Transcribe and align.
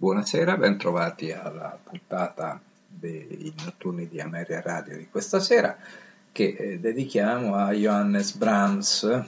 Buonasera, 0.00 0.56
bentrovati 0.56 1.30
alla 1.30 1.78
puntata 1.82 2.58
dei 2.86 3.52
notturni 3.62 4.08
di 4.08 4.18
Ameria 4.18 4.62
Radio 4.62 4.96
di 4.96 5.06
questa 5.10 5.40
sera 5.40 5.76
che 6.32 6.56
eh, 6.58 6.78
dedichiamo 6.78 7.54
a 7.54 7.70
Johannes 7.72 8.34
Brahms. 8.34 9.22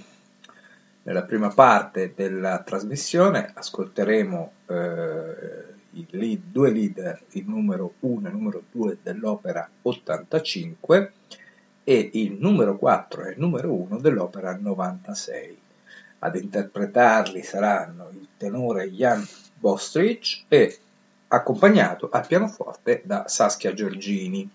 Nella 1.02 1.24
prima 1.24 1.50
parte 1.50 2.14
della 2.16 2.60
trasmissione 2.60 3.50
ascolteremo 3.52 4.52
eh, 4.68 6.04
lead, 6.08 6.40
due 6.50 6.70
leader, 6.70 7.22
il 7.32 7.44
numero 7.46 7.92
1 7.98 8.28
e 8.28 8.30
il 8.30 8.34
numero 8.34 8.62
2 8.70 8.96
dell'opera 9.02 9.68
85 9.82 11.12
e 11.84 12.10
il 12.14 12.38
numero 12.40 12.78
4 12.78 13.24
e 13.26 13.30
il 13.32 13.38
numero 13.38 13.74
1 13.74 13.98
dell'opera 13.98 14.56
96. 14.58 15.58
Ad 16.20 16.34
interpretarli 16.34 17.42
saranno 17.42 18.08
il 18.10 18.26
tenore 18.38 18.90
Jan 18.90 19.22
Bostrich 19.62 20.44
e 20.48 20.76
accompagnato 21.28 22.08
al 22.10 22.26
pianoforte 22.26 23.02
da 23.04 23.28
Saskia 23.28 23.72
Giorgini. 23.72 24.48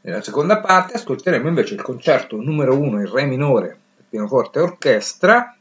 Nella 0.00 0.22
seconda 0.22 0.58
parte 0.60 0.94
ascolteremo 0.94 1.48
invece 1.48 1.74
il 1.74 1.82
concerto 1.82 2.40
numero 2.40 2.78
1 2.78 3.00
in 3.00 3.12
Re 3.12 3.26
minore 3.26 3.78
per 3.94 4.04
pianoforte 4.08 4.58
e 4.58 4.62
orchestra 4.62 5.54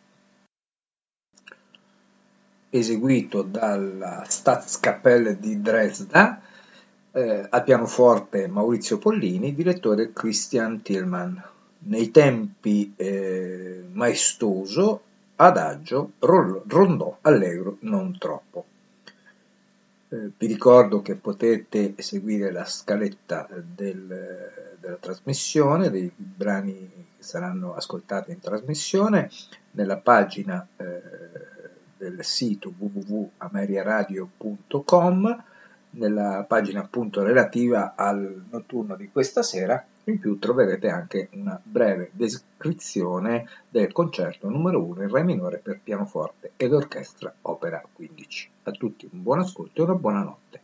eseguito 2.70 3.42
dalla 3.42 4.24
Staatskapelle 4.26 5.38
di 5.38 5.62
Dresda 5.62 6.42
eh, 7.12 7.48
al 7.50 7.64
pianoforte 7.64 8.48
Maurizio 8.48 8.98
Pollini, 8.98 9.54
direttore 9.54 10.14
Christian 10.14 10.82
Tillman. 10.82 11.44
Nei 11.88 12.10
tempi 12.10 12.94
eh, 12.96 13.84
maestoso 13.92 15.02
adagio, 15.38 16.12
rondò, 16.20 17.18
allegro, 17.22 17.78
non 17.82 18.18
troppo. 18.18 18.66
Eh, 20.10 20.32
vi 20.38 20.48
ricordo 20.48 21.02
che 21.02 21.16
potete 21.16 21.96
seguire 21.98 22.52
la 22.52 22.66
scaletta 22.66 23.48
del, 23.50 24.76
della 24.80 24.98
trasmissione, 25.00 25.90
dei 25.90 26.12
brani 26.16 26.92
che 27.18 27.24
saranno 27.24 27.74
ascoltati 27.74 28.30
in 28.32 28.40
trasmissione, 28.40 29.32
nella 29.72 29.98
pagina 29.98 30.68
eh, 30.78 31.02
del 31.98 32.24
sito 32.24 32.72
www.ameriaradio.com, 32.78 35.44
nella 35.92 36.46
pagina 36.48 36.82
appunto 36.82 37.24
relativa 37.24 37.94
al 37.96 38.44
notturno 38.50 38.96
di 38.96 39.10
questa 39.10 39.42
sera 39.42 39.84
in 40.06 40.20
più 40.20 40.38
troverete 40.38 40.90
anche 40.90 41.30
una 41.34 41.60
breve 41.62 42.10
descrizione 42.14 43.48
del 43.70 43.92
concerto 43.92 44.50
numero 44.50 44.84
1 44.84 45.04
in 45.04 45.10
Re 45.10 45.24
minore 45.24 45.60
per 45.60 45.80
pianoforte 45.84 46.52
ed 46.56 46.74
orchestra 46.74 47.34
opera 47.42 47.84
15. 47.92 48.50
A 48.64 48.72
tutti 48.72 49.10
un 49.12 49.24
buon 49.24 49.40
ascolto 49.40 49.82
e 49.82 49.84
una 49.86 49.96
buona 49.96 50.24
notte. 50.24 50.62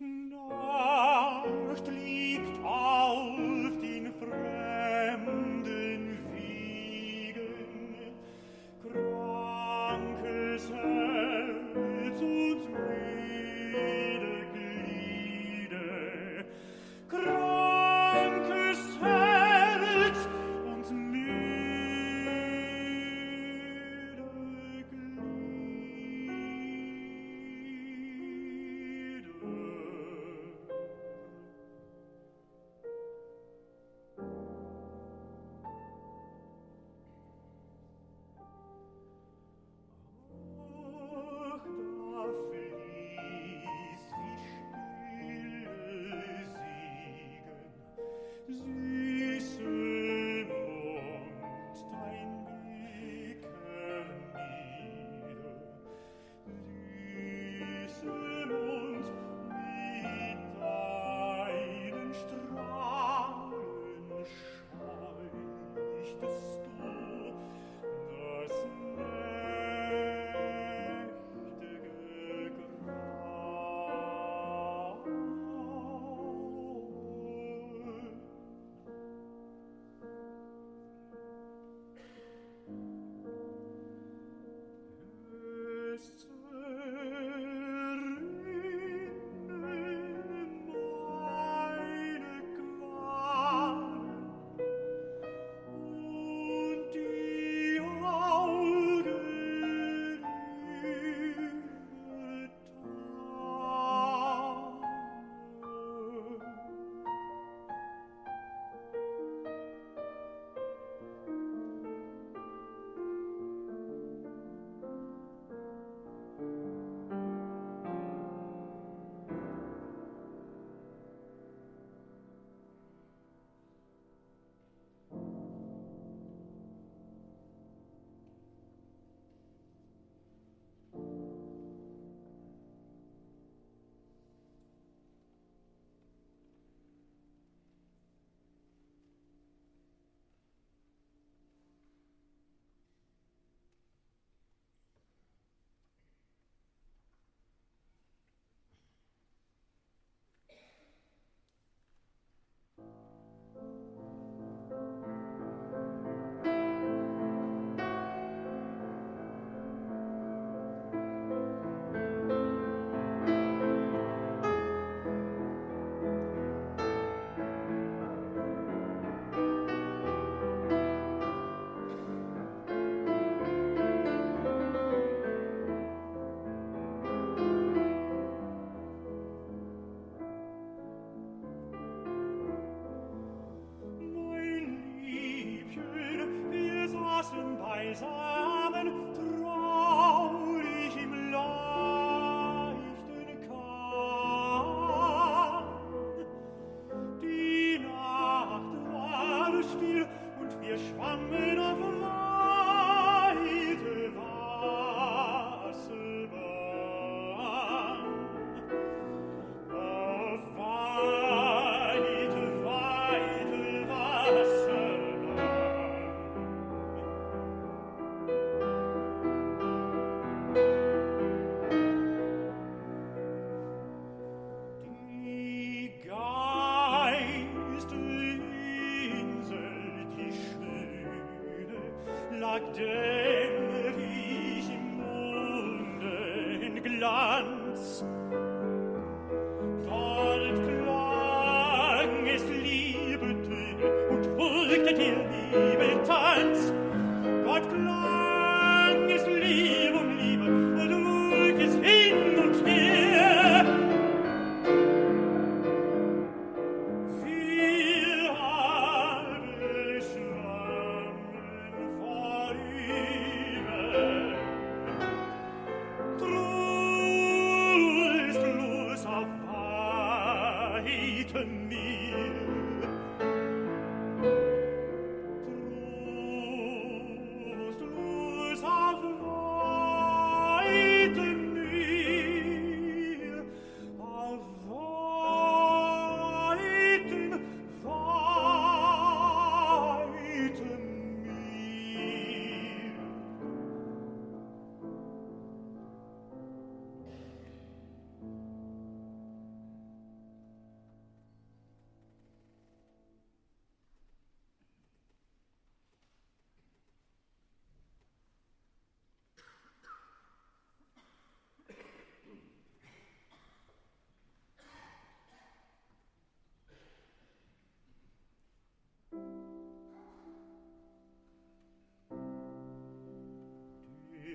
No. 0.00 0.59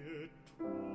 getrunken. 0.06 0.95